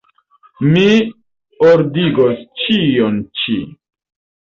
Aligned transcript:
Mi 0.69 0.85
ordigos 1.73 2.43
ĉion 2.65 3.25
ĉi. 3.43 3.63